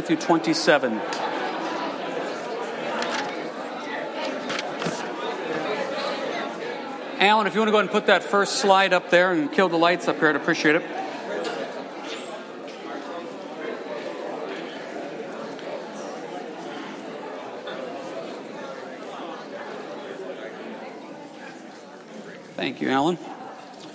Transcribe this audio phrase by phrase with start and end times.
[0.00, 0.98] Matthew 27.
[7.18, 9.52] Alan, if you want to go ahead and put that first slide up there and
[9.52, 10.82] kill the lights up here, I'd appreciate it.
[22.56, 23.18] Thank you, Alan.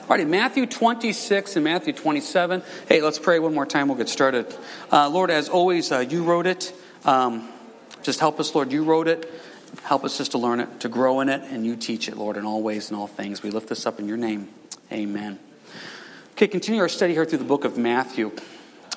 [0.05, 2.61] All righty, Matthew 26 and Matthew 27.
[2.87, 3.87] Hey, let's pray one more time.
[3.87, 4.45] We'll get started.
[4.91, 6.71] Uh, Lord, as always, uh, you wrote it.
[7.05, 7.49] Um,
[8.03, 8.71] just help us, Lord.
[8.71, 9.27] You wrote it.
[9.81, 12.37] Help us just to learn it, to grow in it, and you teach it, Lord,
[12.37, 13.41] in all ways and all things.
[13.41, 14.47] We lift this up in your name.
[14.91, 15.39] Amen.
[16.33, 18.31] Okay, continue our study here through the book of Matthew.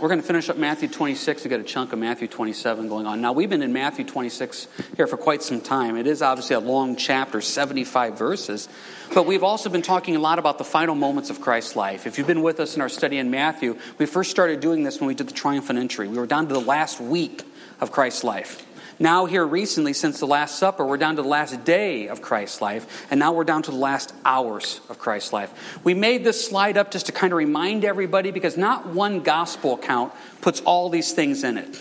[0.01, 1.43] We're going to finish up Matthew 26.
[1.43, 3.21] We've got a chunk of Matthew 27 going on.
[3.21, 5.97] Now, we've been in Matthew 26 here for quite some time.
[5.97, 8.69] It is obviously a long chapter, 75 verses.
[9.13, 12.07] But we've also been talking a lot about the final moments of Christ's life.
[12.07, 15.01] If you've been with us in our study in Matthew, we first started doing this
[15.01, 16.07] when we did the triumphant entry.
[16.07, 17.43] We were down to the last week
[17.81, 18.68] of Christ's life.
[19.01, 22.61] Now, here recently, since the Last Supper, we're down to the last day of Christ's
[22.61, 25.79] life, and now we're down to the last hours of Christ's life.
[25.85, 29.75] We made this slide up just to kind of remind everybody because not one gospel
[29.75, 31.81] account puts all these things in it.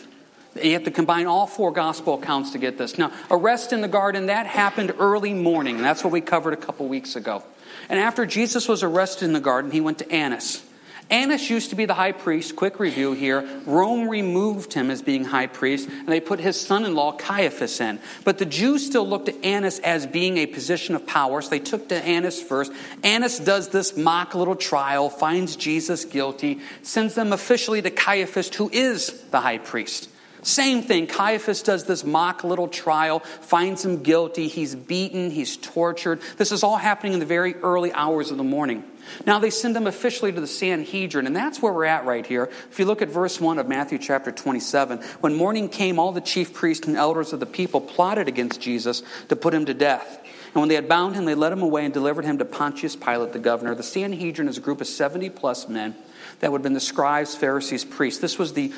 [0.62, 3.00] You have to combine all four gospel accounts to get this.
[3.00, 6.88] Now, arrest in the garden, that happened early morning, that's what we covered a couple
[6.88, 7.44] weeks ago.
[7.90, 10.64] And after Jesus was arrested in the garden, he went to Annas.
[11.10, 12.56] Annas used to be the high priest.
[12.56, 13.48] Quick review here.
[13.66, 17.80] Rome removed him as being high priest, and they put his son in law Caiaphas
[17.80, 18.00] in.
[18.26, 21.60] But the Jews still looked at Annas as being a position of power, so they
[21.60, 22.72] took to Annas first.
[23.04, 28.70] Annas does this mock little trial, finds Jesus guilty, sends them officially to Caiaphas, who
[28.74, 30.10] is the high priest.
[30.44, 31.08] Same thing.
[31.08, 34.48] Caiaphas does this mock little trial, finds him guilty.
[34.48, 36.22] He's beaten, he's tortured.
[36.38, 38.84] This is all happening in the very early hours of the morning.
[39.26, 42.50] Now they send him officially to the Sanhedrin, and that's where we're at right here.
[42.72, 46.22] If you look at verse 1 of Matthew chapter 27, when morning came, all the
[46.22, 50.24] chief priests and elders of the people plotted against Jesus to put him to death.
[50.54, 52.96] And when they had bound him, they led him away and delivered him to Pontius
[52.96, 53.76] Pilate, the governor.
[53.76, 55.96] The Sanhedrin is a group of 70 plus men
[56.40, 58.20] that would have been the scribes, Pharisees, priests.
[58.22, 58.74] This was the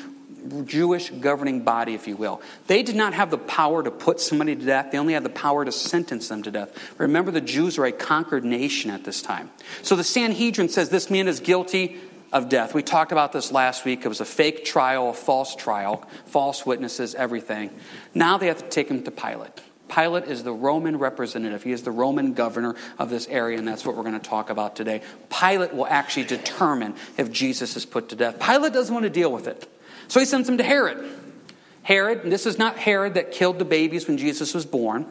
[0.64, 2.40] Jewish governing body, if you will.
[2.66, 5.30] They did not have the power to put somebody to death, they only had the
[5.30, 6.94] power to sentence them to death.
[6.98, 9.50] Remember, the Jews are a conquered nation at this time.
[9.82, 11.98] So the Sanhedrin says this man is guilty
[12.32, 12.74] of death.
[12.74, 14.04] We talked about this last week.
[14.04, 17.70] It was a fake trial, a false trial, false witnesses, everything.
[18.14, 19.60] Now they have to take him to Pilate.
[19.88, 21.64] Pilate is the Roman representative.
[21.64, 24.48] He is the Roman governor of this area, and that's what we're going to talk
[24.48, 25.02] about today.
[25.28, 28.38] Pilate will actually determine if Jesus is put to death.
[28.38, 29.68] Pilate doesn't want to deal with it.
[30.10, 31.08] So he sends him to Herod.
[31.84, 35.06] Herod, this is not Herod that killed the babies when Jesus was born.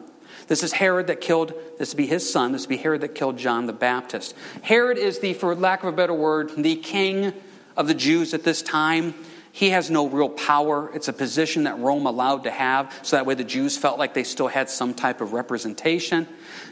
[0.46, 3.14] This is Herod that killed, this would be his son, this would be Herod that
[3.14, 4.34] killed John the Baptist.
[4.60, 7.32] Herod is the, for lack of a better word, the king
[7.78, 9.14] of the Jews at this time.
[9.52, 10.90] He has no real power.
[10.94, 14.12] It's a position that Rome allowed to have, so that way the Jews felt like
[14.12, 16.28] they still had some type of representation.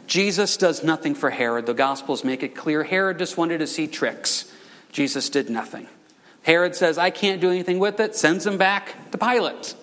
[0.06, 1.64] Jesus does nothing for Herod.
[1.64, 4.52] The Gospels make it clear Herod just wanted to see tricks.
[4.92, 5.88] Jesus did nothing.
[6.42, 9.74] Herod says, I can't do anything with it, sends him back to Pilate.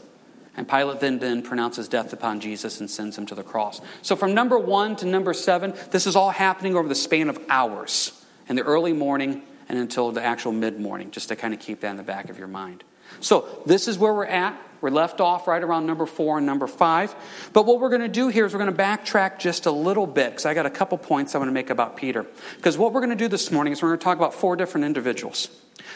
[0.58, 3.82] And Pilate then, then pronounces death upon Jesus and sends him to the cross.
[4.02, 7.40] So from number one to number seven, this is all happening over the span of
[7.50, 11.60] hours in the early morning and until the actual mid morning, just to kind of
[11.60, 12.84] keep that in the back of your mind.
[13.20, 14.62] So this is where we're at.
[14.82, 17.16] We're left off right around number four and number five.
[17.54, 20.06] But what we're going to do here is we're going to backtrack just a little
[20.06, 22.26] bit because I got a couple points I want to make about Peter.
[22.58, 24.56] Because what we're going to do this morning is we're going to talk about four
[24.56, 25.50] different individuals.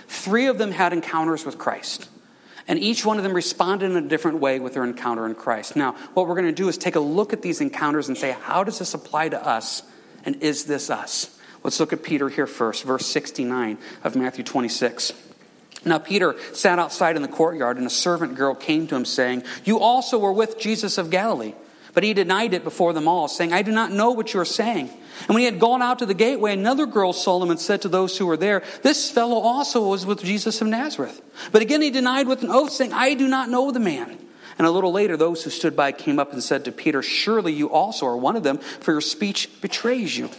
[0.07, 2.09] Three of them had encounters with Christ.
[2.67, 5.75] And each one of them responded in a different way with their encounter in Christ.
[5.75, 8.35] Now, what we're going to do is take a look at these encounters and say,
[8.41, 9.83] how does this apply to us?
[10.23, 11.39] And is this us?
[11.63, 15.13] Let's look at Peter here first, verse 69 of Matthew 26.
[15.85, 19.43] Now, Peter sat outside in the courtyard, and a servant girl came to him, saying,
[19.63, 21.53] You also were with Jesus of Galilee.
[21.93, 24.45] But he denied it before them all, saying, I do not know what you are
[24.45, 24.89] saying.
[24.89, 27.81] And when he had gone out to the gateway, another girl saw him and said
[27.81, 31.21] to those who were there, This fellow also was with Jesus of Nazareth.
[31.51, 34.17] But again he denied with an oath, saying, I do not know the man.
[34.57, 37.53] And a little later, those who stood by came up and said to Peter, Surely
[37.53, 40.29] you also are one of them, for your speech betrays you.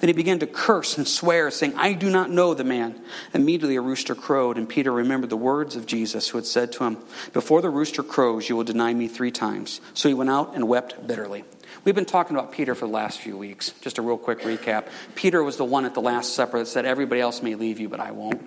[0.00, 3.00] Then he began to curse and swear, saying, I do not know the man.
[3.34, 6.84] Immediately a rooster crowed, and Peter remembered the words of Jesus, who had said to
[6.84, 6.98] him,
[7.32, 9.80] Before the rooster crows, you will deny me three times.
[9.94, 11.44] So he went out and wept bitterly.
[11.84, 13.70] We've been talking about Peter for the last few weeks.
[13.80, 14.88] Just a real quick recap.
[15.14, 17.88] Peter was the one at the Last Supper that said, Everybody else may leave you,
[17.88, 18.42] but I won't.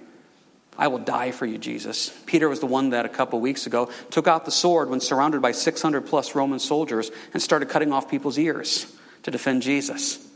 [0.78, 2.10] I will die for you, Jesus.
[2.26, 5.42] Peter was the one that a couple weeks ago took out the sword when surrounded
[5.42, 8.92] by 600 plus Roman soldiers and started cutting off people's ears
[9.24, 10.28] to defend Jesus.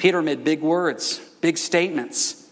[0.00, 2.48] Peter made big words, big statements.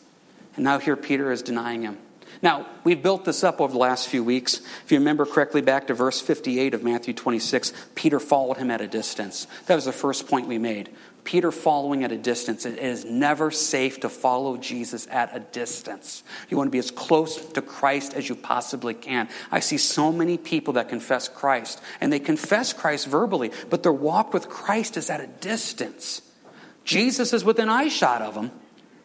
[0.54, 1.96] And now here Peter is denying him.
[2.42, 4.60] Now, we've built this up over the last few weeks.
[4.84, 8.82] If you remember correctly, back to verse 58 of Matthew 26, Peter followed him at
[8.82, 9.46] a distance.
[9.64, 10.90] That was the first point we made.
[11.24, 12.66] Peter following at a distance.
[12.66, 16.22] It is never safe to follow Jesus at a distance.
[16.50, 19.30] You want to be as close to Christ as you possibly can.
[19.50, 23.92] I see so many people that confess Christ, and they confess Christ verbally, but their
[23.92, 26.20] walk with Christ is at a distance.
[26.88, 28.50] Jesus is within eyeshot of them,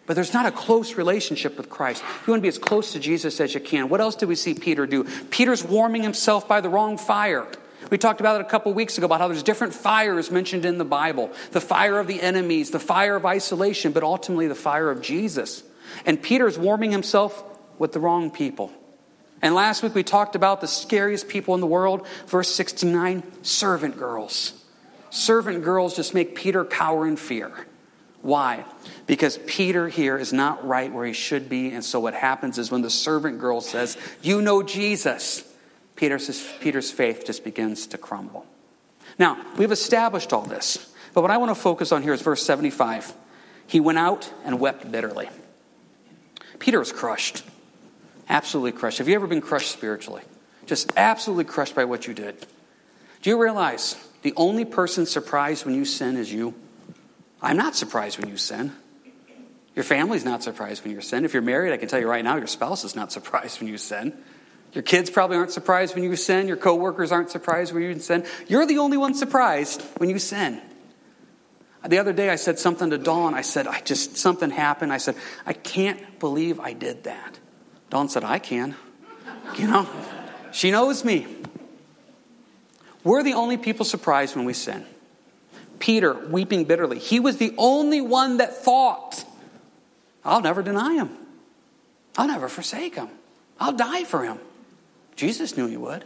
[0.05, 2.01] but there's not a close relationship with Christ.
[2.25, 3.89] You want to be as close to Jesus as you can.
[3.89, 5.03] What else do we see Peter do?
[5.31, 7.45] Peter's warming himself by the wrong fire.
[7.89, 10.77] We talked about it a couple weeks ago about how there's different fires mentioned in
[10.77, 14.89] the Bible the fire of the enemies, the fire of isolation, but ultimately the fire
[14.89, 15.61] of Jesus.
[16.05, 17.43] And Peter's warming himself
[17.79, 18.71] with the wrong people.
[19.41, 22.07] And last week we talked about the scariest people in the world.
[22.27, 24.53] Verse 69 servant girls.
[25.09, 27.51] Servant girls just make Peter cower in fear.
[28.23, 28.63] Why?
[29.05, 31.71] Because Peter here is not right where he should be.
[31.71, 35.43] And so what happens is when the servant girl says, You know Jesus,
[35.97, 38.45] Peter's, Peter's faith just begins to crumble.
[39.19, 40.89] Now, we've established all this.
[41.13, 43.13] But what I want to focus on here is verse 75.
[43.67, 45.29] He went out and wept bitterly.
[46.59, 47.43] Peter was crushed.
[48.29, 48.99] Absolutely crushed.
[48.99, 50.23] Have you ever been crushed spiritually?
[50.65, 52.47] Just absolutely crushed by what you did.
[53.21, 56.53] Do you realize the only person surprised when you sin is you?
[57.43, 58.71] I'm not surprised when you sin.
[59.75, 61.25] Your family's not surprised when you sin.
[61.25, 63.67] If you're married, I can tell you right now, your spouse is not surprised when
[63.67, 64.17] you sin.
[64.71, 66.47] Your kids probably aren't surprised when you sin.
[66.47, 68.25] Your coworkers aren't surprised when you sin.
[68.47, 70.61] You're the only one surprised when you sin.
[71.85, 73.33] The other day, I said something to Dawn.
[73.33, 74.93] I said, I just, something happened.
[74.93, 75.15] I said,
[75.45, 77.37] I can't believe I did that.
[77.89, 78.75] Dawn said, I can.
[79.57, 79.87] You know,
[80.53, 81.27] she knows me.
[83.03, 84.85] We're the only people surprised when we sin.
[85.79, 86.99] Peter weeping bitterly.
[86.99, 89.25] He was the only one that thought,
[90.23, 91.09] I'll never deny him.
[92.17, 93.09] I'll never forsake him.
[93.59, 94.39] I'll die for him.
[95.15, 96.05] Jesus knew he would.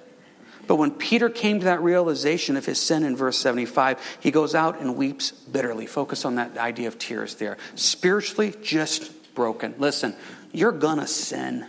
[0.67, 4.53] But when Peter came to that realization of his sin in verse 75, he goes
[4.53, 5.85] out and weeps bitterly.
[5.85, 7.57] Focus on that idea of tears there.
[7.75, 9.75] Spiritually, just broken.
[9.77, 10.13] Listen,
[10.51, 11.65] you're going to sin.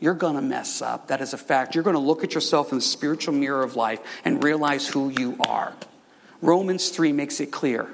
[0.00, 1.08] You're going to mess up.
[1.08, 1.74] That is a fact.
[1.74, 5.10] You're going to look at yourself in the spiritual mirror of life and realize who
[5.10, 5.74] you are.
[6.40, 7.88] Romans 3 makes it clear.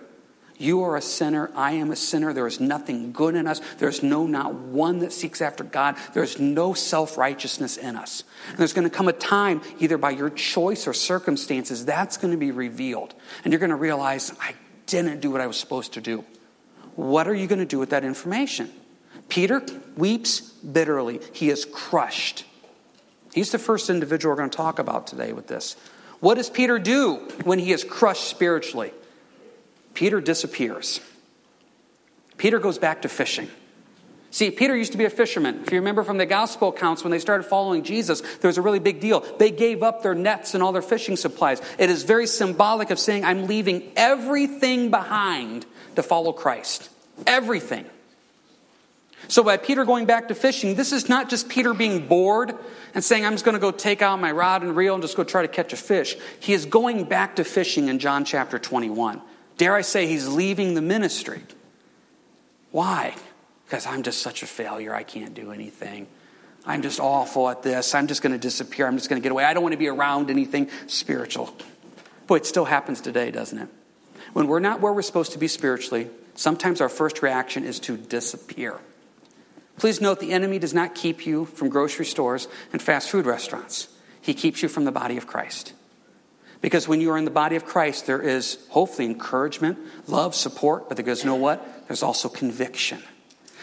[0.56, 1.50] You are a sinner.
[1.56, 2.32] I am a sinner.
[2.32, 3.60] There is nothing good in us.
[3.78, 5.96] There's no, not one that seeks after God.
[6.12, 8.22] There's no self righteousness in us.
[8.50, 12.30] And there's going to come a time, either by your choice or circumstances, that's going
[12.30, 13.14] to be revealed.
[13.42, 14.54] And you're going to realize, I
[14.86, 16.24] didn't do what I was supposed to do.
[16.94, 18.70] What are you going to do with that information?
[19.28, 19.60] Peter
[19.96, 21.20] weeps bitterly.
[21.32, 22.44] He is crushed.
[23.32, 25.76] He's the first individual we're going to talk about today with this.
[26.20, 28.92] What does Peter do when he is crushed spiritually?
[29.94, 31.00] Peter disappears.
[32.36, 33.48] Peter goes back to fishing.
[34.30, 35.60] See, Peter used to be a fisherman.
[35.62, 38.62] If you remember from the gospel accounts, when they started following Jesus, there was a
[38.62, 39.20] really big deal.
[39.38, 41.62] They gave up their nets and all their fishing supplies.
[41.78, 46.90] It is very symbolic of saying, I'm leaving everything behind to follow Christ.
[47.28, 47.86] Everything.
[49.28, 52.54] So, by Peter going back to fishing, this is not just Peter being bored
[52.94, 55.16] and saying, I'm just going to go take out my rod and reel and just
[55.16, 56.16] go try to catch a fish.
[56.40, 59.20] He is going back to fishing in John chapter 21.
[59.56, 61.42] Dare I say, he's leaving the ministry.
[62.70, 63.14] Why?
[63.66, 64.94] Because I'm just such a failure.
[64.94, 66.06] I can't do anything.
[66.66, 67.94] I'm just awful at this.
[67.94, 68.86] I'm just going to disappear.
[68.86, 69.44] I'm just going to get away.
[69.44, 71.54] I don't want to be around anything spiritual.
[72.26, 73.68] Boy, it still happens today, doesn't it?
[74.32, 77.96] When we're not where we're supposed to be spiritually, sometimes our first reaction is to
[77.96, 78.80] disappear.
[79.78, 83.88] Please note the enemy does not keep you from grocery stores and fast food restaurants.
[84.20, 85.72] He keeps you from the body of Christ.
[86.60, 90.88] Because when you are in the body of Christ, there is hopefully encouragement, love, support,
[90.88, 91.86] but there goes, you know what?
[91.88, 93.02] There's also conviction.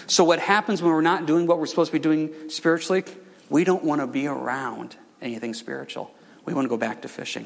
[0.06, 3.04] So, what happens when we're not doing what we're supposed to be doing spiritually?
[3.50, 6.14] We don't want to be around anything spiritual.
[6.46, 7.46] We want to go back to fishing.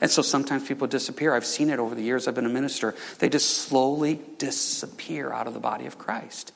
[0.00, 1.34] And so sometimes people disappear.
[1.34, 2.94] I've seen it over the years I've been a minister.
[3.18, 6.52] They just slowly disappear out of the body of Christ.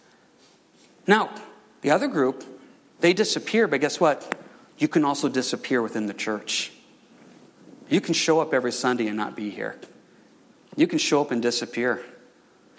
[1.06, 1.30] Now,
[1.82, 2.44] the other group,
[3.00, 4.37] they disappear, but guess what?
[4.78, 6.73] You can also disappear within the church.
[7.88, 9.78] You can show up every Sunday and not be here.
[10.76, 12.04] You can show up and disappear.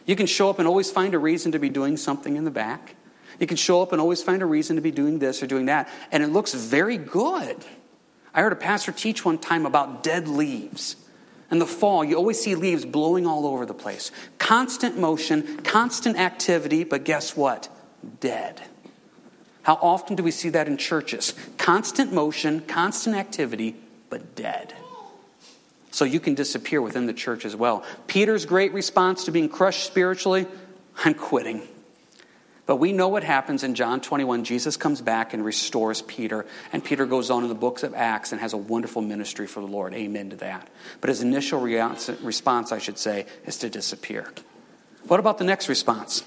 [0.05, 2.51] You can show up and always find a reason to be doing something in the
[2.51, 2.95] back.
[3.39, 5.65] You can show up and always find a reason to be doing this or doing
[5.65, 7.57] that, and it looks very good.
[8.33, 10.95] I heard a pastor teach one time about dead leaves.
[11.51, 14.11] In the fall, you always see leaves blowing all over the place.
[14.39, 17.69] Constant motion, constant activity, but guess what?
[18.25, 18.59] Dead.
[19.61, 21.35] How often do we see that in churches?
[21.57, 23.75] Constant motion, constant activity,
[24.09, 24.73] but dead.
[25.91, 27.83] So you can disappear within the church as well.
[28.07, 30.47] Peter's great response to being crushed spiritually
[31.03, 31.61] I'm quitting.
[32.65, 34.43] But we know what happens in John 21.
[34.43, 38.31] Jesus comes back and restores Peter, and Peter goes on in the books of Acts
[38.31, 39.93] and has a wonderful ministry for the Lord.
[39.93, 40.67] Amen to that.
[40.99, 44.33] But his initial response, I should say, is to disappear.
[45.07, 46.23] What about the next response?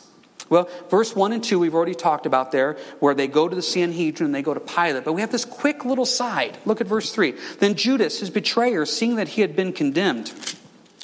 [0.51, 3.63] Well, verse 1 and 2, we've already talked about there, where they go to the
[3.63, 5.05] Sanhedrin and they go to Pilate.
[5.05, 6.59] But we have this quick little side.
[6.65, 7.35] Look at verse 3.
[7.59, 10.33] Then Judas, his betrayer, seeing that he had been condemned,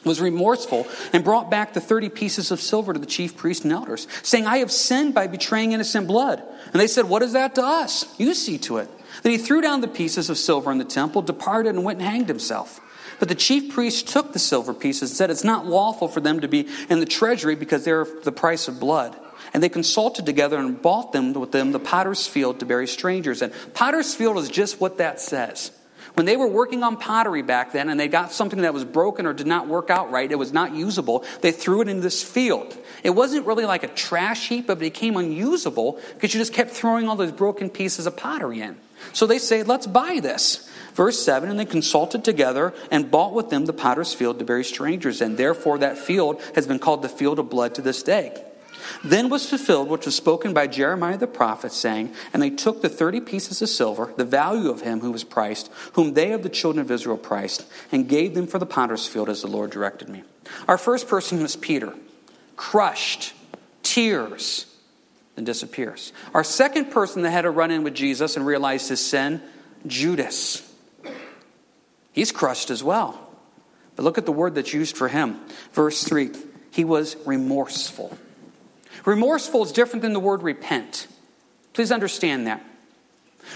[0.04, 3.72] was remorseful and brought back the 30 pieces of silver to the chief priests and
[3.72, 6.42] elders, saying, I have sinned by betraying innocent blood.
[6.72, 8.06] And they said, What is that to us?
[8.18, 8.90] You see to it.
[9.22, 12.08] Then he threw down the pieces of silver in the temple, departed, and went and
[12.08, 12.80] hanged himself.
[13.18, 16.40] But the chief priests took the silver pieces and said, It's not lawful for them
[16.40, 19.16] to be in the treasury because they're the price of blood.
[19.54, 23.40] And they consulted together and bought them with them the potter's field to bury strangers.
[23.40, 25.70] And potter's field is just what that says.
[26.14, 29.26] When they were working on pottery back then and they got something that was broken
[29.26, 32.23] or did not work out right, it was not usable, they threw it in this
[32.23, 32.76] field.
[33.02, 36.70] It wasn't really like a trash heap, but it became unusable because you just kept
[36.70, 38.76] throwing all those broken pieces of pottery in.
[39.12, 40.70] So they say, let's buy this.
[40.94, 44.64] Verse 7 And they consulted together and bought with them the potter's field to bury
[44.64, 48.40] strangers, and therefore that field has been called the field of blood to this day.
[49.02, 52.88] Then was fulfilled which was spoken by Jeremiah the prophet, saying, And they took the
[52.88, 56.48] thirty pieces of silver, the value of him who was priced, whom they of the
[56.48, 60.08] children of Israel priced, and gave them for the potter's field as the Lord directed
[60.08, 60.22] me.
[60.68, 61.94] Our first person was Peter,
[62.56, 63.32] crushed,
[63.82, 64.66] tears,
[65.34, 66.12] then disappears.
[66.32, 69.42] Our second person that had a run in with Jesus and realized his sin,
[69.86, 70.62] Judas.
[72.12, 73.20] He's crushed as well.
[73.96, 75.40] But look at the word that's used for him.
[75.72, 76.30] Verse 3
[76.74, 78.18] he was remorseful.
[79.04, 81.06] Remorseful is different than the word repent.
[81.73, 82.64] Please understand that.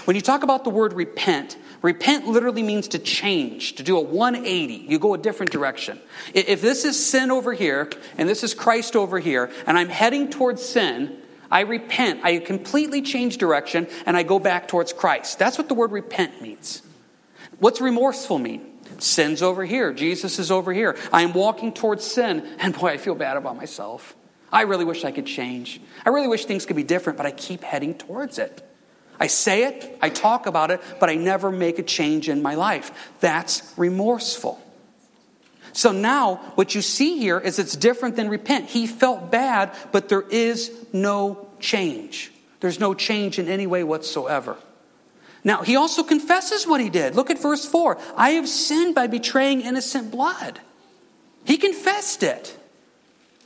[0.04, 4.00] When you talk about the word repent, repent literally means to change, to do a
[4.00, 4.74] 180.
[4.74, 5.98] You go a different direction.
[6.34, 7.88] If this is sin over here
[8.18, 11.18] and this is Christ over here, and I'm heading towards sin,
[11.50, 12.20] I repent.
[12.22, 15.38] I completely change direction and I go back towards Christ.
[15.38, 16.82] That's what the word repent means.
[17.58, 18.66] What's remorseful mean?
[18.98, 19.92] Sin's over here.
[19.92, 20.96] Jesus is over here.
[21.12, 24.14] I am walking towards sin, and boy, I feel bad about myself.
[24.52, 25.80] I really wish I could change.
[26.04, 28.62] I really wish things could be different, but I keep heading towards it.
[29.20, 32.54] I say it, I talk about it, but I never make a change in my
[32.54, 32.92] life.
[33.20, 34.62] That's remorseful.
[35.72, 38.66] So now, what you see here is it's different than repent.
[38.70, 42.32] He felt bad, but there is no change.
[42.60, 44.56] There's no change in any way whatsoever.
[45.44, 47.14] Now, he also confesses what he did.
[47.14, 47.98] Look at verse 4.
[48.16, 50.60] I have sinned by betraying innocent blood.
[51.44, 52.56] He confessed it.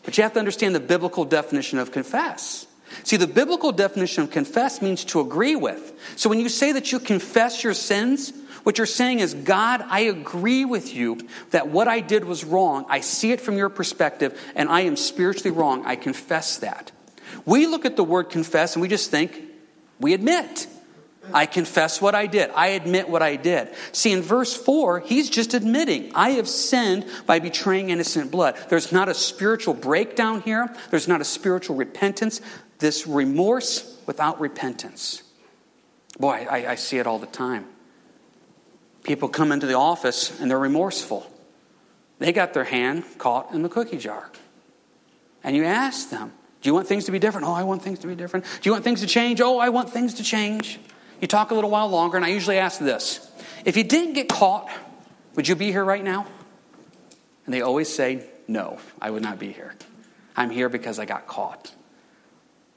[0.02, 2.66] But you have to understand the biblical definition of confess.
[3.04, 5.92] See, the biblical definition of confess means to agree with.
[6.16, 8.32] So when you say that you confess your sins,
[8.64, 11.18] what you're saying is, God, I agree with you
[11.50, 12.84] that what I did was wrong.
[12.88, 15.84] I see it from your perspective, and I am spiritually wrong.
[15.84, 16.92] I confess that.
[17.44, 19.40] We look at the word confess and we just think,
[19.98, 20.66] we admit.
[21.32, 22.50] I confess what I did.
[22.50, 23.68] I admit what I did.
[23.92, 28.56] See, in verse 4, he's just admitting, I have sinned by betraying innocent blood.
[28.68, 32.40] There's not a spiritual breakdown here, there's not a spiritual repentance.
[32.78, 35.22] This remorse without repentance.
[36.18, 37.66] Boy, I, I see it all the time.
[39.04, 41.30] People come into the office and they're remorseful.
[42.18, 44.30] They got their hand caught in the cookie jar.
[45.44, 47.46] And you ask them, Do you want things to be different?
[47.46, 48.44] Oh, I want things to be different.
[48.60, 49.40] Do you want things to change?
[49.40, 50.80] Oh, I want things to change.
[51.22, 53.30] You talk a little while longer, and I usually ask this
[53.64, 54.68] If you didn't get caught,
[55.36, 56.26] would you be here right now?
[57.46, 59.74] And they always say, No, I would not be here.
[60.36, 61.72] I'm here because I got caught.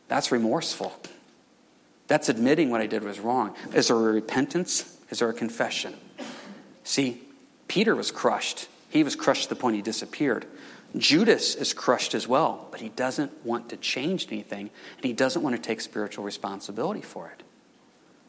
[0.07, 0.93] That's remorseful.
[2.07, 3.55] That's admitting what I did was wrong.
[3.73, 4.95] Is there a repentance?
[5.09, 5.95] Is there a confession?
[6.83, 7.23] See,
[7.67, 8.67] Peter was crushed.
[8.89, 10.45] He was crushed to the point he disappeared.
[10.95, 15.41] Judas is crushed as well, but he doesn't want to change anything, and he doesn't
[15.41, 17.44] want to take spiritual responsibility for it.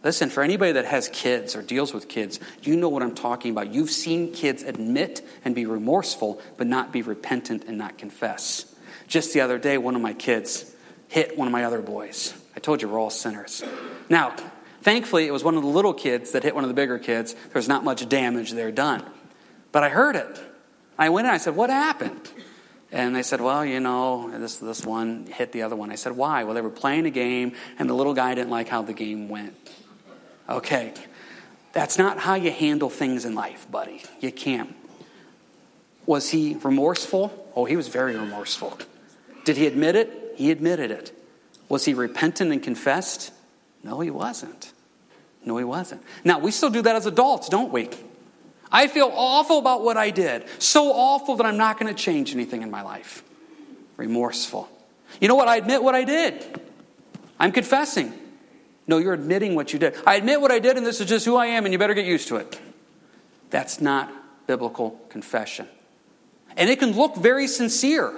[0.05, 3.51] Listen, for anybody that has kids or deals with kids, you know what I'm talking
[3.51, 3.75] about.
[3.75, 8.73] You've seen kids admit and be remorseful, but not be repentant and not confess.
[9.09, 10.73] Just the other day, one of my kids
[11.09, 12.35] hit one of my other boys.
[12.55, 13.63] I told you we're all sinners.
[14.09, 14.35] Now,
[14.83, 17.35] thankfully, it was one of the little kids that hit one of the bigger kids.
[17.53, 19.05] There's not much damage there done.
[19.73, 20.41] But I heard it.
[20.99, 22.31] I went in, I said, What happened?
[22.93, 25.91] And they said, Well, you know, this, this one hit the other one.
[25.91, 26.45] I said, Why?
[26.45, 29.29] Well, they were playing a game, and the little guy didn't like how the game
[29.29, 29.55] went.
[30.49, 30.93] Okay.
[31.73, 34.03] That's not how you handle things in life, buddy.
[34.21, 34.75] You can't.
[36.07, 37.51] Was he remorseful?
[37.55, 38.79] Oh, he was very remorseful.
[39.45, 40.35] Did he admit it?
[40.37, 41.13] He admitted it.
[41.69, 43.33] Was he repentant and confessed?
[43.83, 44.73] No, he wasn't.
[45.45, 46.03] No, he wasn't.
[46.25, 47.91] Now, we still do that as adults, don't we?
[48.71, 50.45] I feel awful about what I did.
[50.59, 53.23] So awful that I'm not going to change anything in my life.
[53.97, 54.69] Remorseful.
[55.21, 55.49] You know what?
[55.49, 56.61] I admit what I did.
[57.39, 58.13] I'm confessing.
[58.87, 59.97] No, you're admitting what you did.
[60.07, 61.95] I admit what I did, and this is just who I am, and you better
[61.95, 62.61] get used to it.
[63.51, 64.13] That's not
[64.47, 65.69] biblical confession.
[66.57, 68.13] And it can look very sincere.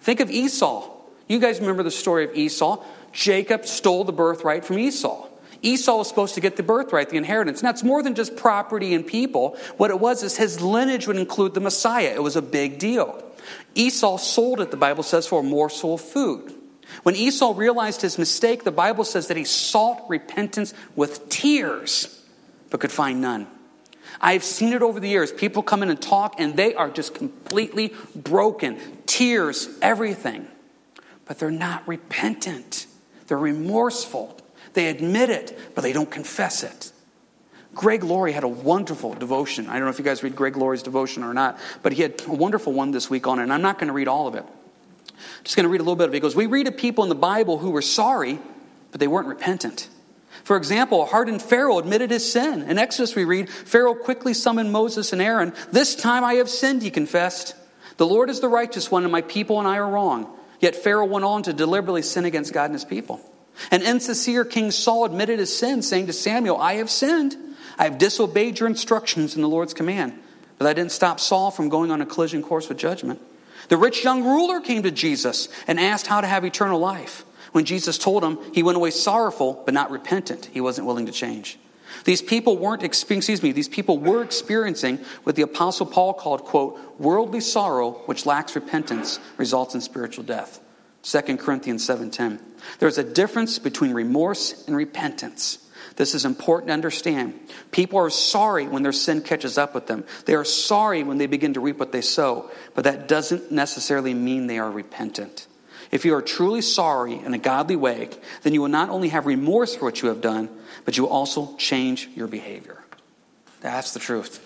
[0.00, 0.90] Think of Esau.
[1.28, 2.82] You guys remember the story of Esau?
[3.12, 5.28] Jacob stole the birthright from Esau.
[5.62, 7.62] Esau was supposed to get the birthright, the inheritance.
[7.62, 9.58] Now, it's more than just property and people.
[9.76, 12.12] What it was is his lineage would include the Messiah.
[12.14, 13.22] It was a big deal.
[13.74, 16.54] Esau sold it, the Bible says, for a morsel of food.
[17.02, 22.22] When Esau realized his mistake, the Bible says that he sought repentance with tears,
[22.70, 23.46] but could find none.
[24.20, 25.32] I've seen it over the years.
[25.32, 28.78] People come in and talk, and they are just completely broken.
[29.06, 30.48] Tears, everything.
[31.24, 32.86] But they're not repentant,
[33.26, 34.36] they're remorseful.
[34.72, 36.92] They admit it, but they don't confess it.
[37.74, 39.68] Greg Laurie had a wonderful devotion.
[39.68, 42.22] I don't know if you guys read Greg Laurie's devotion or not, but he had
[42.26, 44.34] a wonderful one this week on it, and I'm not going to read all of
[44.34, 44.44] it.
[45.38, 46.16] I'm just going to read a little bit of it.
[46.16, 48.38] He goes, We read of people in the Bible who were sorry,
[48.90, 49.88] but they weren't repentant.
[50.44, 52.62] For example, a hardened Pharaoh admitted his sin.
[52.62, 55.52] In Exodus, we read, Pharaoh quickly summoned Moses and Aaron.
[55.70, 57.54] This time I have sinned, he confessed.
[57.98, 60.34] The Lord is the righteous one, and my people and I are wrong.
[60.60, 63.20] Yet Pharaoh went on to deliberately sin against God and his people.
[63.70, 67.36] And insincere King Saul admitted his sin, saying to Samuel, I have sinned.
[67.78, 70.18] I have disobeyed your instructions and the Lord's command.
[70.58, 73.20] But that didn't stop Saul from going on a collision course with judgment.
[73.68, 77.24] The rich young ruler came to Jesus and asked how to have eternal life.
[77.52, 80.46] When Jesus told him, he went away sorrowful, but not repentant.
[80.46, 81.58] He wasn't willing to change.
[82.04, 86.78] These people weren't, excuse me, these people were experiencing what the Apostle Paul called, quote,
[86.98, 90.60] worldly sorrow, which lacks repentance, results in spiritual death.
[91.02, 92.40] 2 Corinthians 7.10.
[92.78, 95.58] There's a difference between remorse and repentance.
[96.00, 97.38] This is important to understand.
[97.72, 100.06] People are sorry when their sin catches up with them.
[100.24, 104.14] They are sorry when they begin to reap what they sow, but that doesn't necessarily
[104.14, 105.46] mean they are repentant.
[105.90, 108.08] If you are truly sorry in a godly way,
[108.44, 110.48] then you will not only have remorse for what you have done,
[110.86, 112.82] but you will also change your behavior.
[113.60, 114.40] That's the truth.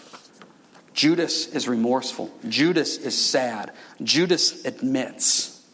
[0.92, 2.32] Judas is remorseful.
[2.48, 3.70] Judas is sad.
[4.02, 5.64] Judas admits,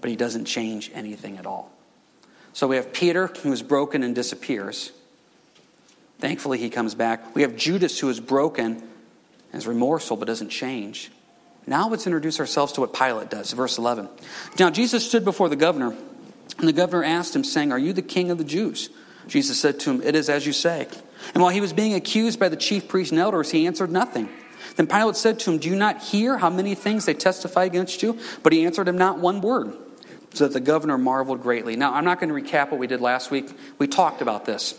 [0.00, 1.72] but he doesn't change anything at all.
[2.52, 4.92] So we have Peter, who is broken and disappears.
[6.18, 7.34] Thankfully, he comes back.
[7.34, 8.82] We have Judas, who is broken
[9.52, 11.10] is remorseful but doesn't change.
[11.66, 13.52] Now let's introduce ourselves to what Pilate does.
[13.52, 14.08] Verse 11.
[14.58, 15.94] Now Jesus stood before the governor,
[16.58, 18.90] and the governor asked him, saying, Are you the king of the Jews?
[19.26, 20.88] Jesus said to him, It is as you say.
[21.34, 24.28] And while he was being accused by the chief priests and elders, he answered nothing.
[24.76, 28.02] Then Pilate said to him, Do you not hear how many things they testify against
[28.02, 28.18] you?
[28.42, 29.76] But he answered him not one word,
[30.32, 31.76] so that the governor marveled greatly.
[31.76, 33.50] Now, I'm not going to recap what we did last week.
[33.78, 34.74] We talked about this.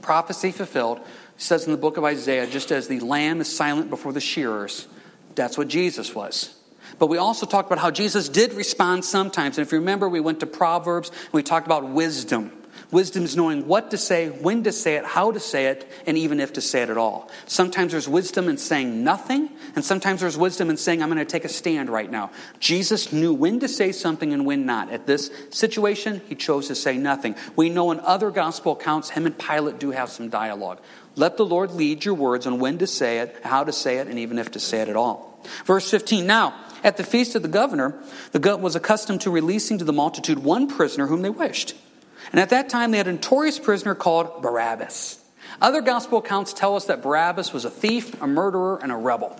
[0.00, 1.00] Prophecy fulfilled
[1.36, 4.86] says in the book of Isaiah, just as the lamb is silent before the shearers,
[5.34, 6.54] that's what Jesus was.
[6.98, 9.58] But we also talked about how Jesus did respond sometimes.
[9.58, 12.52] And if you remember, we went to Proverbs and we talked about wisdom.
[12.92, 16.18] Wisdom is knowing what to say, when to say it, how to say it, and
[16.18, 17.30] even if to say it at all.
[17.46, 21.24] Sometimes there's wisdom in saying nothing, and sometimes there's wisdom in saying, I'm going to
[21.24, 22.30] take a stand right now.
[22.60, 24.90] Jesus knew when to say something and when not.
[24.90, 27.34] At this situation, he chose to say nothing.
[27.56, 30.78] We know in other gospel accounts, him and Pilate do have some dialogue.
[31.16, 34.06] Let the Lord lead your words on when to say it, how to say it,
[34.06, 35.40] and even if to say it at all.
[35.64, 37.98] Verse 15 Now, at the feast of the governor,
[38.32, 41.74] the governor was accustomed to releasing to the multitude one prisoner whom they wished.
[42.32, 45.22] And at that time, they had a notorious prisoner called Barabbas.
[45.60, 49.38] Other gospel accounts tell us that Barabbas was a thief, a murderer, and a rebel.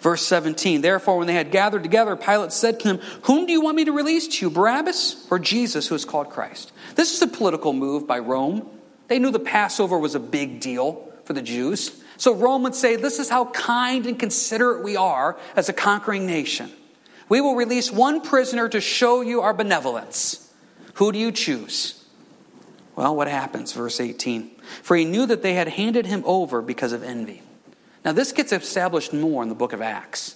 [0.00, 3.60] Verse 17 Therefore, when they had gathered together, Pilate said to them, Whom do you
[3.60, 6.72] want me to release to you, Barabbas or Jesus, who is called Christ?
[6.94, 8.68] This is a political move by Rome.
[9.08, 12.02] They knew the Passover was a big deal for the Jews.
[12.16, 16.26] So Rome would say, This is how kind and considerate we are as a conquering
[16.26, 16.70] nation.
[17.28, 20.52] We will release one prisoner to show you our benevolence.
[20.94, 21.97] Who do you choose?
[22.98, 23.72] Well, what happens?
[23.72, 24.50] Verse 18.
[24.82, 27.42] For he knew that they had handed him over because of envy.
[28.04, 30.34] Now, this gets established more in the book of Acts.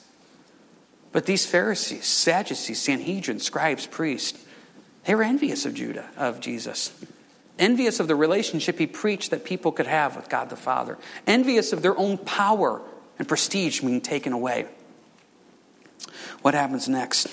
[1.11, 4.39] But these Pharisees, Sadducees, Sanhedrin, scribes, priests,
[5.07, 6.93] they were envious of Judah, of Jesus
[7.59, 11.73] envious of the relationship he preached that people could have with God the Father, envious
[11.73, 12.81] of their own power
[13.19, 14.67] and prestige being taken away.
[16.41, 17.29] What happens next?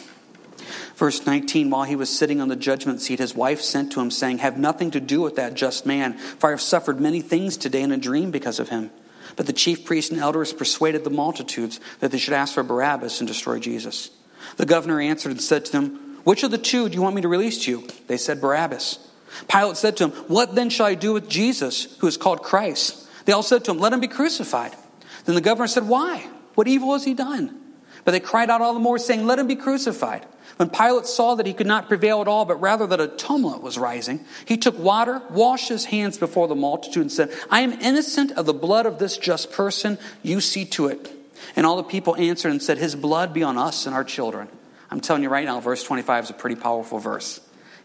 [0.99, 4.11] Verse 19 While he was sitting on the judgment seat, his wife sent to him,
[4.11, 7.55] saying, Have nothing to do with that just man, for I have suffered many things
[7.55, 8.91] today in a dream because of him.
[9.37, 13.21] But the chief priests and elders persuaded the multitudes that they should ask for Barabbas
[13.21, 14.09] and destroy Jesus.
[14.57, 17.21] The governor answered and said to them, Which of the two do you want me
[17.21, 17.87] to release to you?
[18.07, 18.99] They said, Barabbas.
[19.47, 23.07] Pilate said to him, What then shall I do with Jesus, who is called Christ?
[23.23, 24.75] They all said to him, Let him be crucified.
[25.23, 26.27] Then the governor said, Why?
[26.55, 27.68] What evil has he done?
[28.05, 30.25] But they cried out all the more, saying, Let him be crucified.
[30.57, 33.63] When Pilate saw that he could not prevail at all, but rather that a tumult
[33.63, 37.71] was rising, he took water, washed his hands before the multitude, and said, I am
[37.71, 39.97] innocent of the blood of this just person.
[40.21, 41.09] You see to it.
[41.55, 44.49] And all the people answered and said, His blood be on us and our children.
[44.91, 47.39] I'm telling you right now, verse 25 is a pretty powerful verse.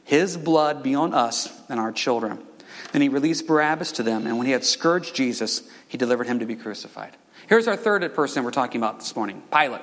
[0.04, 2.42] His blood be on us and our children.
[2.92, 6.40] Then he released Barabbas to them, and when he had scourged Jesus, he delivered him
[6.40, 7.16] to be crucified.
[7.48, 9.80] Here's our third person we're talking about this morning Pilate.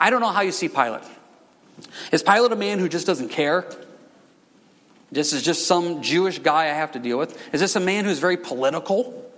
[0.00, 1.02] I don't know how you see Pilate.
[2.10, 3.66] Is Pilate a man who just doesn't care?
[5.12, 7.36] This is just some Jewish guy I have to deal with.
[7.52, 9.30] Is this a man who's very political?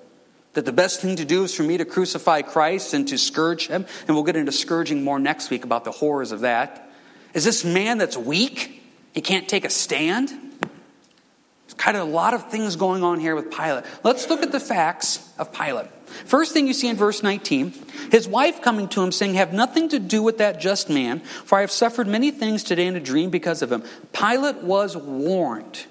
[0.53, 3.69] That the best thing to do is for me to crucify Christ and to scourge
[3.69, 3.87] him?
[4.07, 6.91] And we'll get into scourging more next week about the horrors of that.
[7.33, 8.83] Is this man that's weak?
[9.15, 10.29] He can't take a stand?
[10.29, 13.85] There's kind of a lot of things going on here with Pilate.
[14.05, 15.87] Let's look at the facts of Pilate.
[16.25, 17.73] First thing you see in verse 19
[18.11, 21.59] his wife coming to him saying, Have nothing to do with that just man, for
[21.59, 23.83] I have suffered many things today in a dream because of him.
[24.13, 25.87] Pilate was warned,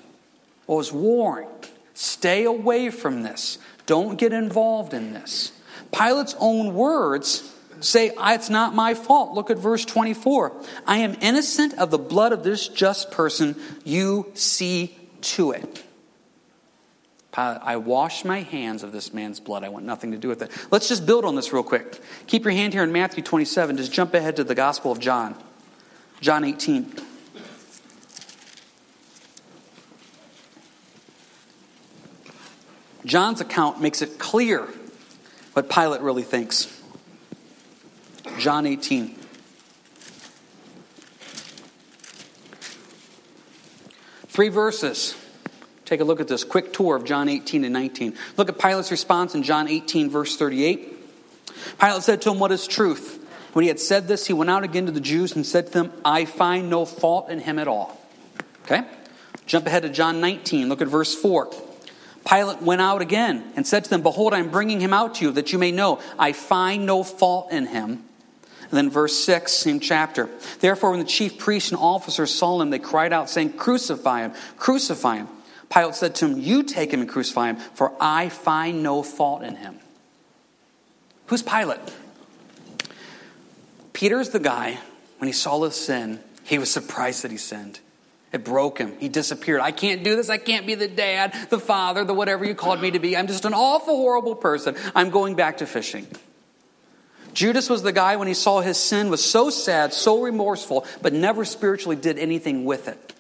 [0.68, 3.58] was warned, stay away from this.
[3.88, 5.52] Don't get involved in this.
[5.92, 9.34] Pilate's own words say, ah, It's not my fault.
[9.34, 10.54] Look at verse 24.
[10.86, 13.56] I am innocent of the blood of this just person.
[13.84, 15.84] You see to it.
[17.34, 19.64] I wash my hands of this man's blood.
[19.64, 20.52] I want nothing to do with it.
[20.70, 22.02] Let's just build on this real quick.
[22.28, 23.78] Keep your hand here in Matthew 27.
[23.78, 25.36] Just jump ahead to the Gospel of John,
[26.20, 26.94] John 18.
[33.06, 34.68] John's account makes it clear
[35.54, 36.82] what Pilate really thinks.
[38.38, 39.18] John 18.
[44.28, 45.16] Three verses.
[45.92, 48.14] Take a look at this quick tour of John 18 and 19.
[48.38, 50.96] Look at Pilate's response in John 18, verse 38.
[51.82, 53.22] Pilate said to him, What is truth?
[53.52, 55.74] When he had said this, he went out again to the Jews and said to
[55.74, 58.00] them, I find no fault in him at all.
[58.64, 58.84] Okay?
[59.46, 60.70] Jump ahead to John 19.
[60.70, 61.52] Look at verse 4.
[62.26, 65.26] Pilate went out again and said to them, Behold, I am bringing him out to
[65.26, 67.90] you, that you may know I find no fault in him.
[68.62, 70.30] And then verse 6, same chapter.
[70.62, 74.32] Therefore, when the chief priests and officers saw him, they cried out, saying, Crucify him,
[74.56, 75.28] crucify him.
[75.72, 79.44] Pilate said to him, You take him and crucify him, for I find no fault
[79.44, 79.80] in him.
[81.28, 81.80] Who's Pilate?
[83.94, 84.80] Peter's the guy,
[85.20, 87.80] when he saw his sin, he was surprised that he sinned.
[88.34, 88.98] It broke him.
[89.00, 89.62] He disappeared.
[89.62, 90.30] I can't do this.
[90.30, 93.16] I can't be the dad, the father, the whatever you called me to be.
[93.16, 94.76] I'm just an awful, horrible person.
[94.96, 96.08] I'm going back to fishing.
[97.34, 101.14] Judas was the guy when he saw his sin was so sad, so remorseful, but
[101.14, 103.14] never spiritually did anything with it.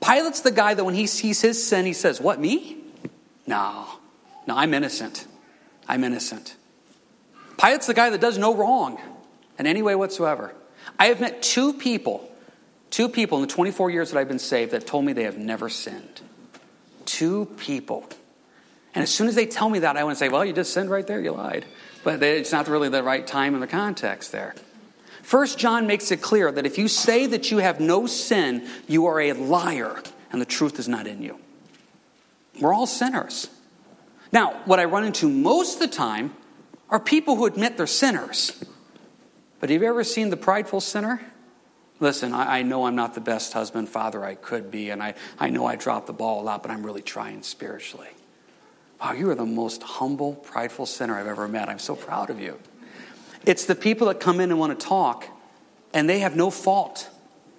[0.00, 2.76] Pilate's the guy that when he sees his sin, he says, What, me?
[3.46, 3.86] No,
[4.46, 5.26] no, I'm innocent.
[5.88, 6.54] I'm innocent.
[7.56, 9.00] Pilate's the guy that does no wrong
[9.58, 10.54] in any way whatsoever.
[10.98, 12.30] I have met two people,
[12.90, 15.38] two people in the 24 years that I've been saved that told me they have
[15.38, 16.20] never sinned.
[17.04, 18.06] Two people.
[18.94, 20.72] And as soon as they tell me that, I want to say, Well, you just
[20.72, 21.64] sinned right there, you lied.
[22.04, 24.54] But it's not really the right time and the context there.
[25.28, 29.04] First John makes it clear that if you say that you have no sin, you
[29.04, 31.38] are a liar and the truth is not in you.
[32.58, 33.50] We're all sinners.
[34.32, 36.34] Now, what I run into most of the time
[36.88, 38.64] are people who admit they're sinners.
[39.60, 41.20] But have you ever seen the prideful sinner?
[42.00, 45.12] Listen, I, I, know I'm not the best husband, father I could be, and I,
[45.38, 48.08] I know I drop the ball a lot, but I'm really trying spiritually.
[48.98, 51.68] Wow, you are the most humble, prideful sinner I've ever met.
[51.68, 52.58] I'm so proud of you.
[53.46, 55.26] It's the people that come in and want to talk,
[55.92, 57.08] and they have no fault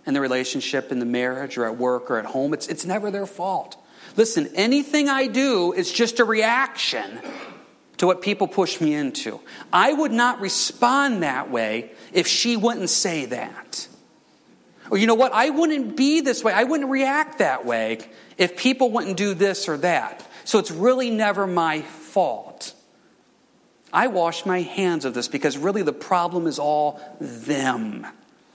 [0.05, 2.53] in the relationship, in the marriage, or at work, or at home.
[2.53, 3.77] It's, it's never their fault.
[4.15, 7.19] Listen, anything I do is just a reaction
[7.97, 9.39] to what people push me into.
[9.71, 13.87] I would not respond that way if she wouldn't say that.
[14.89, 15.33] Or you know what?
[15.33, 16.53] I wouldn't be this way.
[16.53, 17.99] I wouldn't react that way
[18.37, 20.25] if people wouldn't do this or that.
[20.45, 22.73] So it's really never my fault.
[23.91, 28.05] I wash my hands of this because really the problem is all them,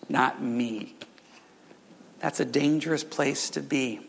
[0.09, 0.95] not me.
[2.21, 4.01] That's a dangerous place to be.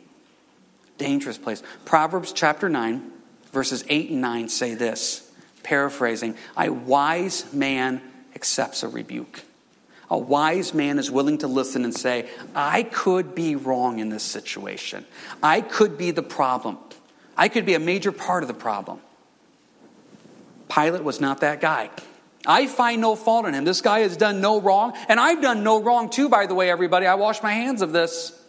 [0.97, 1.61] Dangerous place.
[1.83, 3.11] Proverbs chapter 9,
[3.51, 5.29] verses 8 and 9 say this,
[5.63, 8.01] paraphrasing A wise man
[8.35, 9.43] accepts a rebuke.
[10.09, 14.23] A wise man is willing to listen and say, I could be wrong in this
[14.23, 15.05] situation.
[15.41, 16.77] I could be the problem.
[17.35, 19.01] I could be a major part of the problem.
[20.73, 21.89] Pilate was not that guy.
[22.45, 23.65] I find no fault in him.
[23.65, 26.69] This guy has done no wrong, and I've done no wrong too, by the way,
[26.69, 27.07] everybody.
[27.07, 28.39] I wash my hands of this.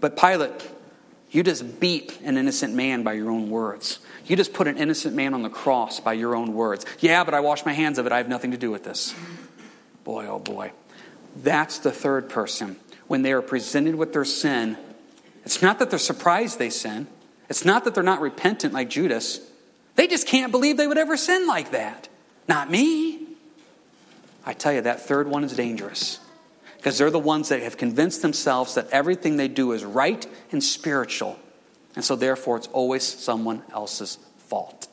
[0.00, 0.52] But Pilate,
[1.30, 3.98] you just beat an innocent man by your own words.
[4.26, 6.84] You just put an innocent man on the cross by your own words.
[7.00, 8.12] Yeah, but I wash my hands of it.
[8.12, 9.14] I have nothing to do with this.
[10.04, 10.72] Boy, oh boy.
[11.36, 12.76] That's the third person.
[13.06, 14.76] When they are presented with their sin,
[15.44, 17.06] it's not that they're surprised they sin,
[17.48, 19.40] it's not that they're not repentant like Judas.
[19.96, 22.08] They just can't believe they would ever sin like that.
[22.48, 23.20] Not me.
[24.44, 26.20] I tell you, that third one is dangerous
[26.76, 30.62] because they're the ones that have convinced themselves that everything they do is right and
[30.62, 31.38] spiritual.
[31.96, 34.88] And so, therefore, it's always someone else's fault.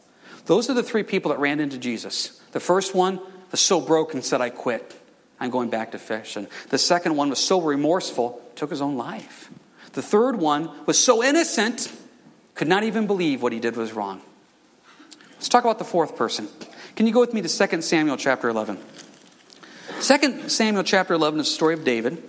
[0.46, 2.40] Those are the three people that ran into Jesus.
[2.52, 3.20] The first one
[3.52, 4.98] was so broken, said, I quit.
[5.40, 6.36] I'm going back to fish.
[6.36, 9.50] And the second one was so remorseful, took his own life.
[9.94, 11.92] The third one was so innocent,
[12.56, 14.22] could not even believe what he did was wrong.
[15.42, 16.48] Let's talk about the fourth person.
[16.96, 18.78] Can you go with me to 2 Samuel chapter 11?
[20.00, 22.22] 2 Samuel chapter 11 is the story of David.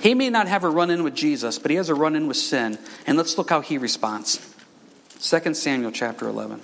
[0.00, 2.26] He may not have a run in with Jesus, but he has a run in
[2.26, 2.76] with sin.
[3.06, 4.52] And let's look how he responds.
[5.20, 6.60] 2 Samuel chapter 11.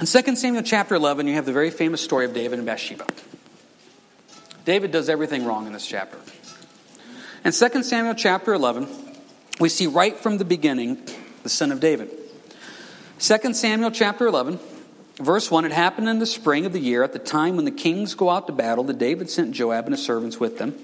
[0.00, 3.06] In 2 Samuel chapter 11, you have the very famous story of David and Bathsheba.
[4.64, 6.18] David does everything wrong in this chapter.
[7.44, 8.88] In 2 Samuel chapter 11,
[9.60, 11.06] we see right from the beginning
[11.44, 12.18] the sin of David.
[13.22, 14.58] 2 Samuel chapter 11,
[15.18, 17.70] verse 1 It happened in the spring of the year, at the time when the
[17.70, 20.74] kings go out to battle, that David sent Joab and his servants with them,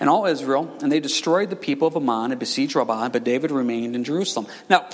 [0.00, 3.52] and all Israel, and they destroyed the people of Ammon and besieged Rabbah, but David
[3.52, 4.48] remained in Jerusalem.
[4.68, 4.88] Now,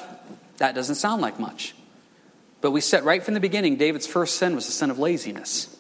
[0.59, 1.75] that doesn't sound like much.
[2.61, 5.75] But we said right from the beginning, David's first sin was the sin of laziness.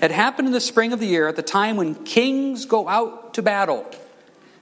[0.00, 3.34] It happened in the spring of the year, at the time when kings go out
[3.34, 3.92] to battle.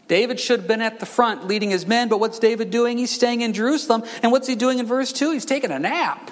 [0.08, 2.98] David should have been at the front leading his men, but what's David doing?
[2.98, 4.04] He's staying in Jerusalem.
[4.22, 5.32] And what's he doing in verse 2?
[5.32, 6.30] He's taking a nap.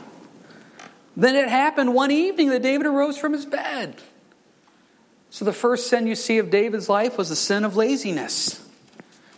[1.17, 3.97] Then it happened one evening that David arose from his bed.
[5.31, 8.63] So the first sin you see of David's life was the sin of laziness.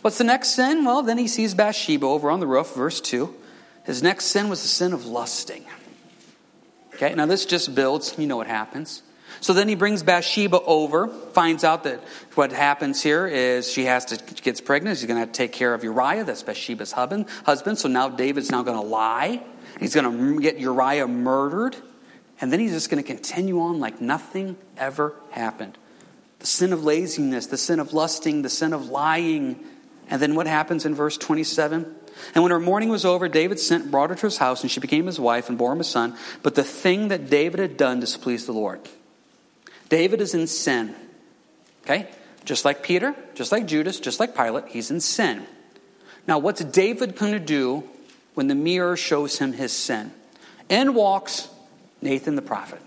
[0.01, 0.85] What's the next sin?
[0.85, 3.33] Well, then he sees Bathsheba over on the roof, verse 2.
[3.83, 5.65] His next sin was the sin of lusting.
[6.93, 9.03] Okay, now this just builds, you know what happens.
[9.41, 12.03] So then he brings Bathsheba over, finds out that
[12.35, 14.97] what happens here is she has to gets pregnant.
[14.97, 16.23] He's going to have to take care of Uriah.
[16.23, 17.77] That's Bathsheba's husband.
[17.77, 19.43] So now David's now going to lie.
[19.79, 21.75] He's going to get Uriah murdered.
[22.41, 25.77] And then he's just going to continue on like nothing ever happened.
[26.39, 29.63] The sin of laziness, the sin of lusting, the sin of lying.
[30.09, 31.95] And then what happens in verse 27?
[32.33, 34.79] And when her mourning was over, David sent, brought her to his house, and she
[34.79, 36.17] became his wife and bore him a son.
[36.41, 38.81] But the thing that David had done displeased the Lord.
[39.89, 40.95] David is in sin.
[41.83, 42.07] Okay?
[42.45, 45.45] Just like Peter, just like Judas, just like Pilate, he's in sin.
[46.27, 47.83] Now, what's David going to do
[48.35, 50.11] when the mirror shows him his sin?
[50.69, 51.49] In walks
[52.01, 52.79] Nathan the prophet.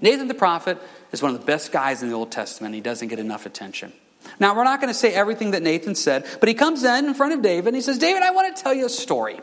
[0.00, 0.78] Nathan the prophet
[1.12, 2.74] is one of the best guys in the Old Testament.
[2.74, 3.92] He doesn't get enough attention.
[4.40, 7.14] Now, we're not going to say everything that Nathan said, but he comes in in
[7.14, 9.38] front of David and he says, David, I want to tell you a story.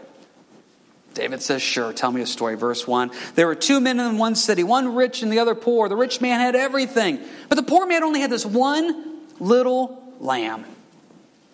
[1.13, 2.55] David says, Sure, tell me a story.
[2.55, 5.89] Verse 1 There were two men in one city, one rich and the other poor.
[5.89, 7.19] The rich man had everything,
[7.49, 10.65] but the poor man only had this one little lamb.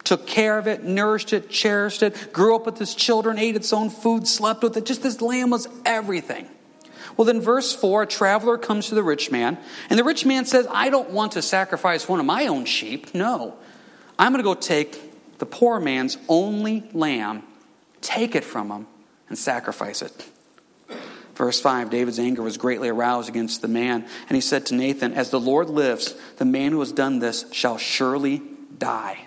[0.04, 3.74] Took care of it, nourished it, cherished it, grew up with his children, ate its
[3.74, 4.86] own food, slept with it.
[4.86, 6.48] Just this lamb was everything.
[7.17, 9.58] Well, then, verse 4 a traveler comes to the rich man,
[9.89, 13.13] and the rich man says, I don't want to sacrifice one of my own sheep.
[13.13, 13.56] No.
[14.20, 17.43] I'm going to go take the poor man's only lamb,
[18.02, 18.88] take it from him,
[19.29, 20.25] and sacrifice it.
[21.35, 25.13] Verse 5 David's anger was greatly aroused against the man, and he said to Nathan,
[25.13, 28.41] As the Lord lives, the man who has done this shall surely
[28.77, 29.19] die.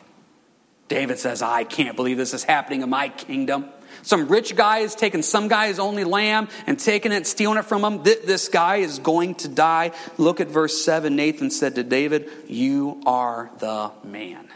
[0.88, 3.66] David says, I can't believe this is happening in my kingdom.
[4.02, 7.84] Some rich guy is taking some guy's only lamb and taking it, stealing it from
[7.84, 8.02] him.
[8.02, 9.92] This guy is going to die.
[10.18, 11.14] Look at verse 7.
[11.14, 14.49] Nathan said to David, You are the man.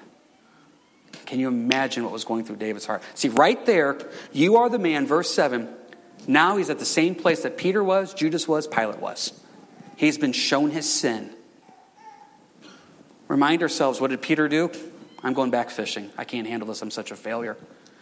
[1.27, 3.03] Can you imagine what was going through David's heart?
[3.15, 3.99] See, right there,
[4.33, 5.69] you are the man, verse 7.
[6.27, 9.33] Now he's at the same place that Peter was, Judas was, Pilate was.
[9.97, 11.31] He's been shown his sin.
[13.29, 14.71] Remind ourselves what did Peter do?
[15.23, 16.11] I'm going back fishing.
[16.19, 16.83] I can't handle this.
[16.83, 17.57] I'm such a failure.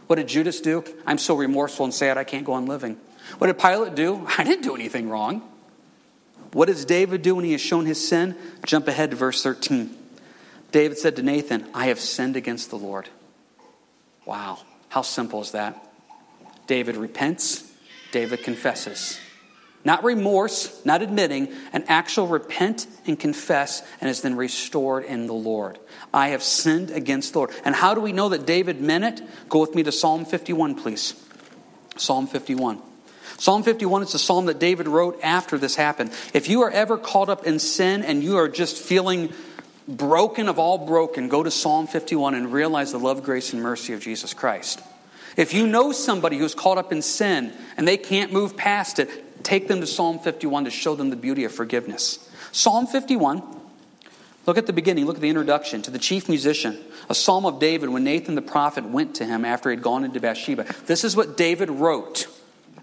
[0.09, 0.85] What did Judas do?
[1.07, 2.99] I'm so remorseful and sad I can't go on living.
[3.39, 4.27] What did Pilate do?
[4.39, 5.49] I didn't do anything wrong.
[6.53, 8.37] What does David do when he has shown his sin?
[8.67, 9.97] Jump ahead to verse 13.
[10.73, 13.09] David said to Nathan, I have sinned against the Lord.
[14.25, 14.59] Wow,
[14.89, 15.93] how simple is that?
[16.67, 17.71] David repents,
[18.11, 19.21] David confesses.
[19.85, 25.33] Not remorse, not admitting, an actual repent and confess, and is then restored in the
[25.35, 25.79] Lord.
[26.15, 27.51] I have sinned against the Lord.
[27.65, 29.23] And how do we know that David meant it?
[29.49, 31.15] Go with me to Psalm 51, please.
[31.97, 32.81] Psalm 51.
[33.39, 36.13] Psalm 51 is the psalm that David wrote after this happened.
[36.33, 39.33] If you are ever caught up in sin and you are just feeling
[39.89, 43.93] broken of all broken, go to Psalm 51 and realize the love, grace, and mercy
[43.93, 44.81] of Jesus Christ.
[45.37, 49.43] If you know somebody who's caught up in sin and they can't move past it,
[49.45, 52.29] take them to Psalm 51 to show them the beauty of forgiveness.
[52.53, 53.43] Psalm 51,
[54.47, 57.59] look at the beginning, look at the introduction to the chief musician, a psalm of
[57.59, 60.65] David when Nathan the prophet went to him after he had gone into Bathsheba.
[60.87, 62.27] This is what David wrote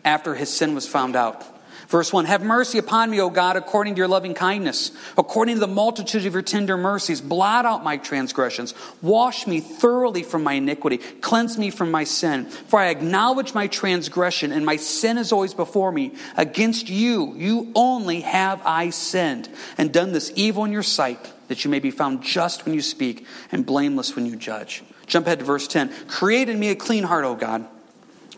[0.03, 1.45] after his sin was found out.
[1.89, 5.59] Verse 1 Have mercy upon me, O God, according to your loving kindness, according to
[5.59, 7.19] the multitude of your tender mercies.
[7.19, 8.75] Blot out my transgressions.
[9.01, 10.97] Wash me thoroughly from my iniquity.
[10.97, 12.45] Cleanse me from my sin.
[12.45, 16.13] For I acknowledge my transgression, and my sin is always before me.
[16.37, 21.65] Against you, you only have I sinned, and done this evil in your sight, that
[21.65, 24.83] you may be found just when you speak, and blameless when you judge.
[25.07, 25.91] Jump ahead to verse 10.
[26.07, 27.67] Create in me a clean heart, O God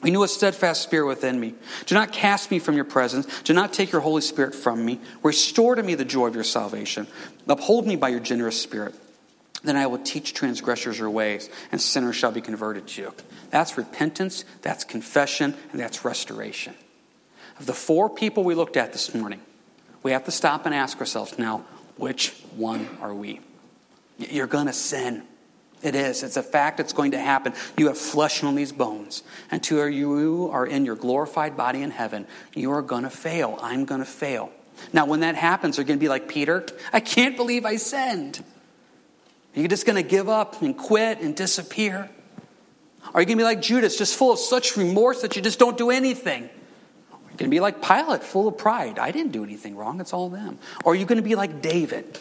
[0.02, 1.54] Renew a steadfast spirit within me.
[1.86, 3.42] Do not cast me from your presence.
[3.44, 5.00] Do not take your Holy Spirit from me.
[5.22, 7.08] Restore to me the joy of your salvation.
[7.48, 8.96] Uphold me by your generous spirit.
[9.64, 13.14] Then I will teach transgressors your ways, and sinners shall be converted to you.
[13.52, 16.74] That's repentance, that's confession, and that's restoration.
[17.60, 19.40] Of the four people we looked at this morning,
[20.02, 21.64] we have to stop and ask ourselves now,
[21.98, 23.40] which one are we?
[24.18, 25.24] You're going to sin.
[25.84, 26.22] It is.
[26.24, 26.80] It's a fact.
[26.80, 27.54] It's going to happen.
[27.78, 29.24] You have flesh on these bones.
[29.50, 33.58] Until you are in your glorified body in heaven, you are going to fail.
[33.62, 34.52] I'm going to fail.
[34.94, 36.66] Now, when that happens, you're going to be like Peter.
[36.94, 38.44] I can't believe I sinned.
[39.56, 42.10] Are you just going to give up and quit and disappear?
[43.14, 45.60] Are you going to be like Judas, just full of such remorse that you just
[45.60, 46.44] don't do anything?
[46.44, 49.00] Are you going to be like Pilate, full of pride?
[49.00, 50.00] I didn't do anything wrong.
[50.00, 50.60] It's all them.
[50.86, 52.20] Or are you going to be like David?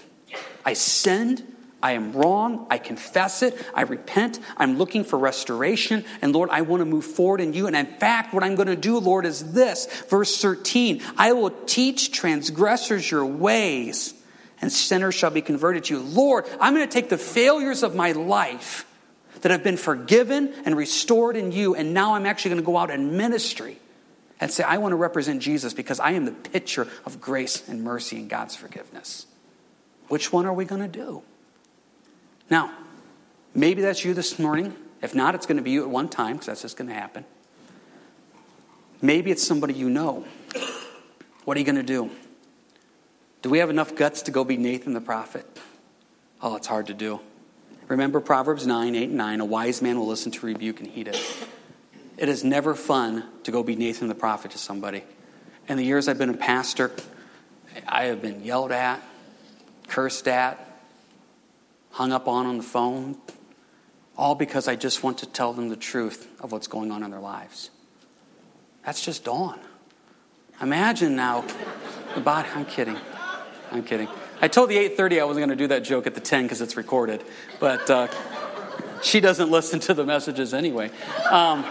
[0.65, 1.43] I sinned.
[1.83, 2.67] I am wrong.
[2.71, 3.57] I confess it.
[3.75, 4.39] I repent.
[4.57, 6.05] I'm looking for restoration.
[6.21, 7.67] And Lord, I want to move forward in you.
[7.67, 9.87] And in fact, what I'm going to do, Lord, is this.
[10.09, 14.15] Verse 13 I will teach transgressors your ways,
[14.61, 16.01] and sinners shall be converted to you.
[16.01, 18.87] Lord, I'm going to take the failures of my life
[19.41, 22.77] that have been forgiven and restored in you, and now I'm actually going to go
[22.77, 23.79] out in ministry
[24.39, 27.83] and say, I want to represent Jesus because I am the picture of grace and
[27.83, 29.27] mercy and God's forgiveness.
[30.09, 31.23] Which one are we going to do?
[32.51, 32.73] Now,
[33.55, 34.75] maybe that's you this morning.
[35.01, 36.95] If not, it's going to be you at one time because that's just going to
[36.95, 37.25] happen.
[39.01, 40.27] Maybe it's somebody you know.
[41.45, 42.11] What are you going to do?
[43.43, 45.47] Do we have enough guts to go be Nathan the prophet?
[46.43, 47.21] Oh, it's hard to do.
[47.89, 51.09] Remember Proverbs 9, 8, and 9 a wise man will listen to rebuke and heed
[51.09, 51.21] it.
[52.19, 55.03] It is never fun to go be Nathan the prophet to somebody.
[55.69, 56.93] In the years I've been a pastor,
[57.89, 59.03] I have been yelled at,
[59.89, 60.70] cursed at,
[61.91, 63.17] hung up on on the phone,
[64.17, 67.11] all because I just want to tell them the truth of what's going on in
[67.11, 67.71] their lives.
[68.85, 69.59] That's just dawn.
[70.61, 71.45] Imagine now
[72.17, 72.99] about I'm kidding.
[73.73, 74.09] I'm kidding.
[74.43, 76.61] I told the 8:30 I wasn't going to do that joke at the 10 because
[76.61, 77.23] it's recorded,
[77.59, 78.09] but uh,
[79.03, 80.91] she doesn't listen to the messages anyway.
[81.31, 81.65] Um,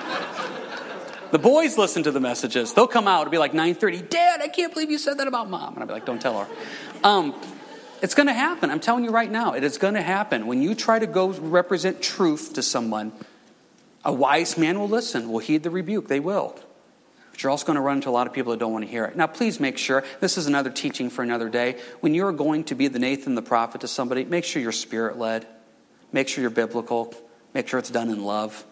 [1.31, 2.73] the boys listen to the messages.
[2.73, 3.21] They'll come out.
[3.21, 4.09] It'll be like 9:30.
[4.09, 5.73] Dad, I can't believe you said that about mom.
[5.73, 6.47] And I'll be like, don't tell her.
[7.03, 7.35] Um,
[8.01, 8.71] it's going to happen.
[8.71, 10.47] I'm telling you right now, it is going to happen.
[10.47, 13.11] When you try to go represent truth to someone,
[14.05, 16.07] a wise man will listen, will heed the rebuke.
[16.07, 16.57] They will.
[17.31, 18.91] But you're also going to run into a lot of people that don't want to
[18.91, 19.15] hear it.
[19.15, 21.79] Now, please make sure this is another teaching for another day.
[21.99, 25.17] When you're going to be the Nathan the prophet to somebody, make sure you're spirit
[25.17, 25.45] led,
[26.11, 27.13] make sure you're biblical,
[27.53, 28.65] make sure it's done in love.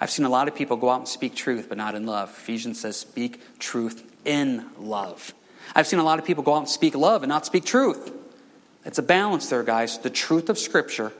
[0.00, 2.30] I've seen a lot of people go out and speak truth, but not in love.
[2.30, 5.34] Ephesians says, speak truth in love.
[5.74, 8.10] I've seen a lot of people go out and speak love and not speak truth.
[8.84, 9.98] It's a balance there, guys.
[9.98, 11.12] The truth of Scripture,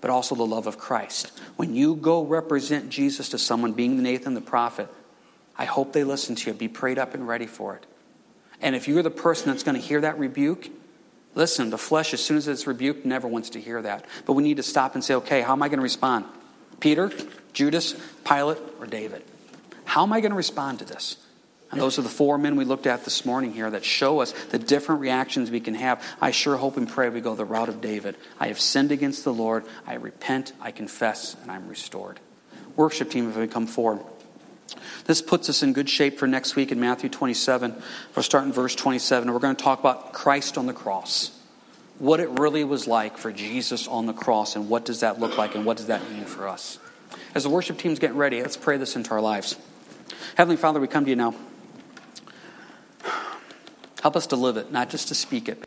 [0.00, 1.32] but also the love of Christ.
[1.56, 4.88] When you go represent Jesus to someone, being the Nathan the prophet,
[5.56, 6.54] I hope they listen to you.
[6.54, 7.86] Be prayed up and ready for it.
[8.60, 10.70] And if you're the person that's going to hear that rebuke,
[11.34, 14.06] listen, the flesh, as soon as it's rebuked, never wants to hear that.
[14.24, 16.24] But we need to stop and say, okay, how am I going to respond?
[16.80, 17.12] Peter,
[17.52, 17.94] Judas,
[18.24, 19.22] Pilate, or David?
[19.84, 21.16] How am I going to respond to this?
[21.72, 24.32] And those are the four men we looked at this morning here that show us
[24.50, 26.04] the different reactions we can have.
[26.20, 28.16] I sure hope and pray we go the route of David.
[28.38, 29.64] I have sinned against the Lord.
[29.86, 32.20] I repent, I confess, and I'm restored.
[32.76, 34.04] Worship team, if we come forward.
[35.06, 37.82] This puts us in good shape for next week in Matthew 27.
[38.14, 39.28] We'll start in verse 27.
[39.28, 41.30] And we're going to talk about Christ on the cross.
[41.98, 45.38] What it really was like for Jesus on the cross, and what does that look
[45.38, 46.78] like, and what does that mean for us?
[47.34, 49.56] As the worship team's getting ready, let's pray this into our lives.
[50.36, 51.34] Heavenly Father, we come to you now.
[54.02, 55.62] Help us to live it, not just to speak it.